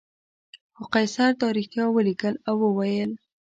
[0.75, 3.11] خو قیصر دا رښتیا ولیکل او وویل.